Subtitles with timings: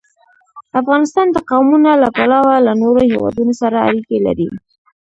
[0.79, 4.47] افغانستان د قومونه له پلوه له نورو هېوادونو سره اړیکې لري.